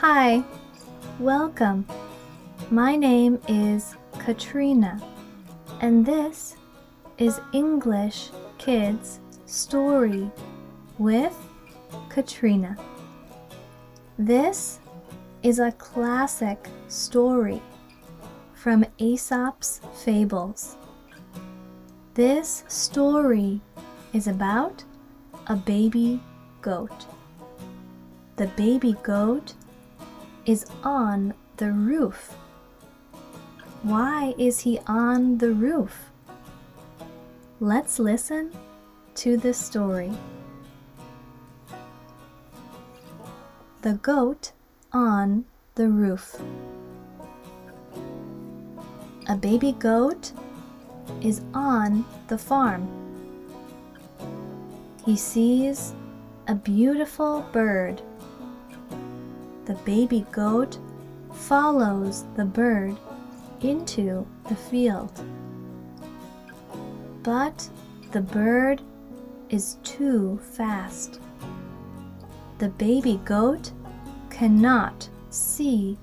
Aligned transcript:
Hi, 0.00 0.44
welcome. 1.18 1.84
My 2.70 2.94
name 2.94 3.40
is 3.48 3.96
Katrina, 4.20 5.02
and 5.80 6.06
this 6.06 6.54
is 7.18 7.40
English 7.52 8.30
Kids 8.58 9.18
Story 9.46 10.30
with 10.98 11.36
Katrina. 12.10 12.76
This 14.16 14.78
is 15.42 15.58
a 15.58 15.72
classic 15.72 16.68
story 16.86 17.60
from 18.54 18.84
Aesop's 18.98 19.80
Fables. 20.04 20.76
This 22.14 22.62
story 22.68 23.60
is 24.12 24.28
about 24.28 24.84
a 25.48 25.56
baby 25.56 26.20
goat. 26.62 27.06
The 28.36 28.46
baby 28.56 28.96
goat 29.02 29.54
is 30.48 30.64
on 30.82 31.34
the 31.58 31.70
roof. 31.70 32.34
Why 33.82 34.34
is 34.38 34.60
he 34.60 34.80
on 34.86 35.36
the 35.36 35.52
roof? 35.52 36.10
Let's 37.60 37.98
listen 37.98 38.52
to 39.16 39.36
the 39.36 39.52
story. 39.52 40.10
The 43.82 43.92
goat 44.00 44.52
on 44.90 45.44
the 45.74 45.90
roof. 45.90 46.40
A 49.28 49.36
baby 49.36 49.72
goat 49.72 50.32
is 51.20 51.42
on 51.52 52.06
the 52.28 52.38
farm. 52.38 52.88
He 55.04 55.14
sees 55.14 55.92
a 56.46 56.54
beautiful 56.54 57.44
bird. 57.52 58.00
The 59.68 59.74
baby 59.84 60.24
goat 60.32 60.78
follows 61.30 62.24
the 62.36 62.46
bird 62.46 62.96
into 63.60 64.26
the 64.48 64.56
field. 64.56 65.12
But 67.22 67.68
the 68.12 68.22
bird 68.22 68.80
is 69.50 69.76
too 69.84 70.40
fast. 70.52 71.20
The 72.56 72.70
baby 72.70 73.20
goat 73.26 73.72
cannot 74.30 75.06
see 75.28 75.98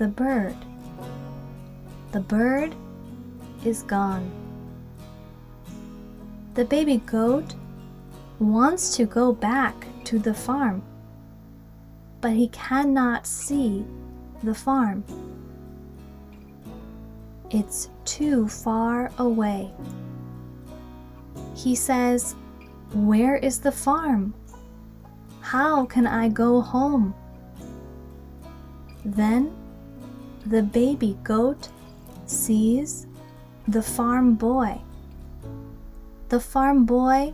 the 0.00 0.08
bird. 0.08 0.56
The 2.10 2.20
bird 2.20 2.74
is 3.64 3.84
gone. 3.84 4.28
The 6.54 6.64
baby 6.64 6.96
goat 7.06 7.54
wants 8.40 8.96
to 8.96 9.04
go 9.04 9.32
back 9.32 9.86
to 10.06 10.18
the 10.18 10.34
farm, 10.34 10.82
but 12.20 12.32
he 12.32 12.48
cannot 12.48 13.26
see 13.26 13.84
the 14.42 14.54
farm. 14.54 15.04
It's 17.50 17.90
too 18.04 18.48
far 18.48 19.10
away. 19.18 19.70
He 21.54 21.74
says, 21.74 22.34
Where 22.92 23.36
is 23.36 23.60
the 23.60 23.72
farm? 23.72 24.34
How 25.40 25.86
can 25.86 26.06
I 26.06 26.28
go 26.28 26.60
home? 26.60 27.14
Then 29.04 29.52
the 30.44 30.62
baby 30.62 31.16
goat 31.22 31.68
sees 32.26 33.06
the 33.66 33.82
farm 33.82 34.34
boy. 34.34 34.80
The 36.28 36.40
farm 36.40 36.84
boy 36.84 37.32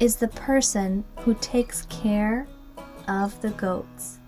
is 0.00 0.16
the 0.16 0.28
person 0.28 1.04
who 1.20 1.34
takes 1.34 1.86
care 1.86 2.46
of 3.08 3.40
the 3.40 3.50
goats. 3.50 4.18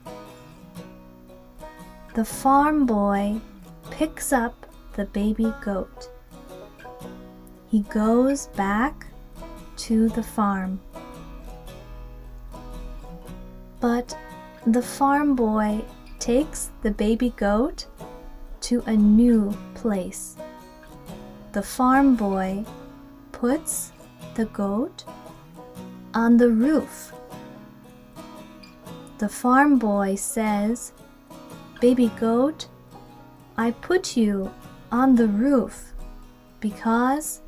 The 2.15 2.25
farm 2.25 2.87
boy 2.87 3.41
picks 3.91 4.33
up 4.33 4.67
the 4.95 5.05
baby 5.05 5.53
goat. 5.63 6.11
He 7.71 7.83
goes 7.83 8.47
back 8.49 9.07
to 9.77 10.09
the 10.09 10.23
farm. 10.23 10.81
But 13.81 14.17
the 14.67 14.83
farm 14.83 15.37
boy 15.37 15.83
takes 16.19 16.71
the 16.83 16.91
baby 16.91 17.33
goat 17.37 17.87
to 18.63 18.83
a 18.87 18.97
new 18.97 19.57
place. 19.75 20.37
The 21.53 21.63
farm 21.63 22.17
boy 22.17 22.65
puts 23.33 23.93
the 24.35 24.47
goat 24.47 25.05
on 26.15 26.37
the 26.37 26.51
roof. 26.51 27.13
The 29.19 29.29
farm 29.29 29.79
boy 29.79 30.15
says, 30.15 30.93
Baby 31.81 32.13
goat, 32.21 32.69
I 33.57 33.73
put 33.73 34.17
you 34.17 34.55
on 34.93 35.17
the 35.17 35.27
roof 35.27 35.93
because 36.61 37.41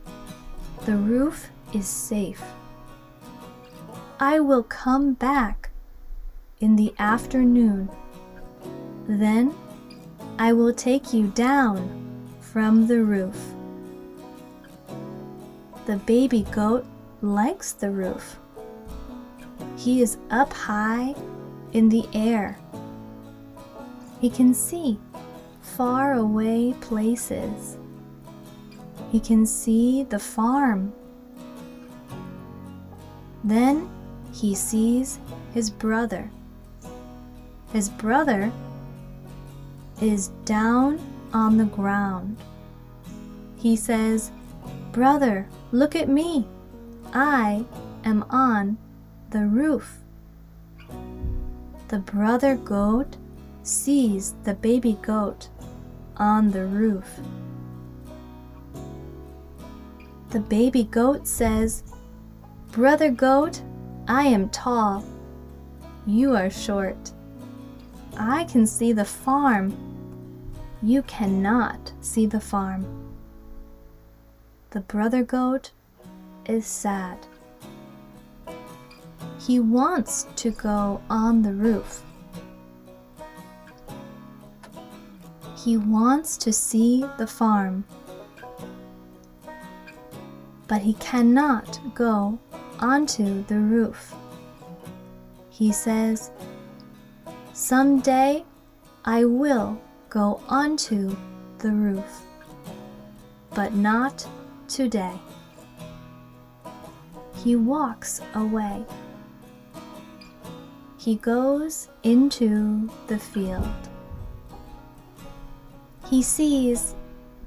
the 0.85 0.97
roof 0.97 1.49
is 1.73 1.87
safe. 1.87 2.43
I 4.19 4.41
will 4.41 4.65
come 4.65 5.15
back 5.15 5.71
in 6.59 6.75
the 6.75 6.93
afternoon. 6.99 7.89
Then 9.07 9.55
I 10.41 10.53
will 10.53 10.75
take 10.75 11.13
you 11.13 11.29
down 11.29 11.79
from 12.41 12.89
the 12.89 13.05
roof. 13.05 13.55
The 15.87 15.99
baby 15.99 16.47
goat 16.51 16.85
likes 17.23 17.73
the 17.73 17.93
roof. 17.93 18.41
He 19.77 20.03
is 20.03 20.19
up 20.31 20.53
high 20.53 21.15
in 21.73 21.89
the 21.89 22.07
air. 22.13 22.59
He 24.21 24.31
can 24.31 24.55
see 24.55 24.99
far 25.63 26.15
away 26.15 26.75
places. 26.81 27.79
He 29.11 29.21
can 29.21 29.47
see 29.47 30.05
the 30.05 30.19
farm. 30.19 30.93
Then 33.43 33.89
he 34.33 34.55
sees 34.55 35.19
his 35.55 35.71
brother. 35.71 36.31
His 37.73 37.89
brother 37.89 38.53
is 40.01 40.29
down 40.45 41.01
on 41.33 41.57
the 41.57 41.65
ground. 41.65 42.37
He 43.57 43.77
says, 43.77 44.31
Brother, 44.93 45.49
look 45.73 45.95
at 45.95 46.09
me. 46.09 46.47
I 47.13 47.65
am 48.05 48.25
on 48.31 48.79
the 49.31 49.47
roof. 49.47 49.99
The 51.91 51.99
brother 51.99 52.55
goat 52.55 53.17
sees 53.65 54.37
the 54.45 54.55
baby 54.55 54.97
goat 55.03 55.49
on 56.17 56.53
the 56.53 56.65
roof. 56.65 57.19
The 60.29 60.39
baby 60.39 60.85
goat 60.85 61.27
says, 61.27 61.83
Brother 62.71 63.11
goat, 63.11 63.61
I 64.07 64.23
am 64.27 64.51
tall. 64.51 65.05
You 66.07 66.37
are 66.37 66.49
short. 66.49 67.11
I 68.17 68.45
can 68.45 68.69
see 68.69 68.93
the 68.93 69.05
farm. 69.05 69.75
You 70.83 71.03
cannot 71.03 71.91
see 72.03 72.25
the 72.25 72.39
farm. 72.39 72.87
The 74.71 74.81
brother 74.83 75.25
goat 75.25 75.73
is 76.47 76.67
sad. 76.67 77.27
He 79.41 79.59
wants 79.59 80.27
to 80.37 80.51
go 80.51 81.01
on 81.09 81.43
the 81.43 81.55
roof. 81.55 82.03
He 85.57 85.77
wants 85.77 86.37
to 86.39 86.53
see 86.53 87.07
the 87.17 87.27
farm. 87.27 87.85
But 90.69 90.83
he 90.83 90.93
cannot 90.95 91.81
go 91.95 92.39
onto 92.81 93.43
the 93.45 93.59
roof. 93.59 94.15
He 95.49 95.73
says, 95.73 96.31
Someday 97.55 98.45
I 99.05 99.25
will 99.25 99.81
go 100.11 100.41
onto 100.49 101.17
the 101.59 101.73
roof, 101.73 102.23
but 103.55 103.75
not 103.75 104.27
today. 104.69 105.19
He 107.43 107.57
walks 107.57 108.21
away. 108.35 108.85
He 111.01 111.15
goes 111.15 111.89
into 112.03 112.91
the 113.07 113.19
field. 113.19 113.89
He 116.11 116.21
sees 116.21 116.95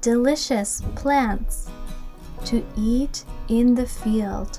delicious 0.00 0.82
plants 0.96 1.70
to 2.46 2.66
eat 2.76 3.24
in 3.46 3.76
the 3.76 3.86
field. 3.86 4.58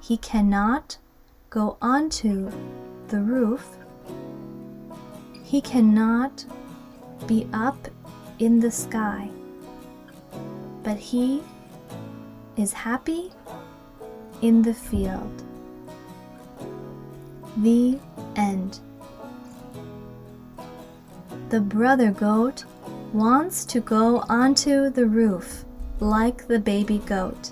He 0.00 0.16
cannot 0.16 0.98
go 1.48 1.76
onto 1.80 2.50
the 3.06 3.20
roof. 3.20 3.76
He 5.44 5.60
cannot 5.60 6.44
be 7.28 7.46
up 7.52 7.86
in 8.40 8.58
the 8.58 8.72
sky. 8.72 9.30
But 10.82 10.96
he 10.96 11.44
is 12.56 12.72
happy 12.72 13.30
in 14.42 14.62
the 14.62 14.74
field. 14.74 15.44
The 17.62 17.98
end. 18.36 18.78
The 21.48 21.60
brother 21.60 22.12
goat 22.12 22.64
wants 23.12 23.64
to 23.64 23.80
go 23.80 24.24
onto 24.28 24.90
the 24.90 25.06
roof 25.06 25.64
like 25.98 26.46
the 26.46 26.60
baby 26.60 26.98
goat. 26.98 27.50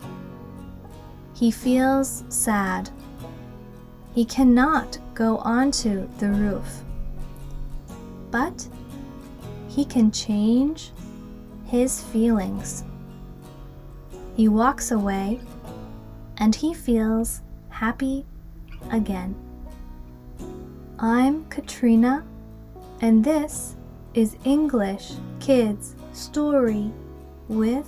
He 1.34 1.50
feels 1.50 2.22
sad. 2.28 2.88
He 4.14 4.24
cannot 4.24 4.98
go 5.14 5.38
onto 5.38 6.08
the 6.18 6.30
roof. 6.30 6.84
But 8.30 8.68
he 9.68 9.84
can 9.84 10.12
change 10.12 10.92
his 11.64 12.00
feelings. 12.04 12.84
He 14.36 14.46
walks 14.46 14.92
away 14.92 15.40
and 16.38 16.54
he 16.54 16.74
feels 16.74 17.42
happy 17.70 18.24
again. 18.92 19.34
I'm 20.98 21.44
Katrina, 21.50 22.24
and 23.02 23.22
this 23.22 23.76
is 24.14 24.38
English 24.44 25.12
Kids 25.40 25.94
Story 26.14 26.90
with 27.48 27.86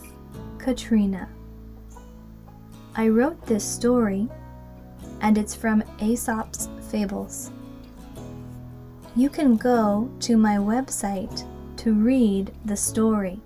Katrina. 0.59 1.27
I 2.95 3.09
wrote 3.09 3.47
this 3.47 3.65
story, 3.65 4.29
and 5.23 5.39
it's 5.39 5.55
from 5.55 5.83
Aesop's 6.03 6.69
Fables. 6.91 7.51
You 9.17 9.31
can 9.31 9.57
go 9.57 10.11
to 10.21 10.37
my 10.37 10.57
website 10.57 11.47
to 11.79 11.95
read 11.95 12.53
the 12.67 12.77
story 12.77 13.41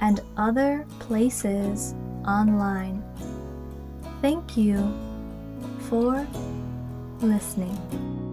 and 0.00 0.20
other 0.36 0.84
places 0.98 1.94
online. 2.26 3.02
Thank 4.20 4.58
you 4.58 4.76
for 5.88 6.26
listening. 7.20 8.25